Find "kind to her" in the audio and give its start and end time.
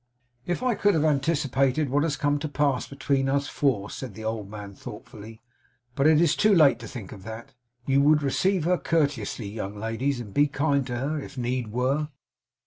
10.47-11.19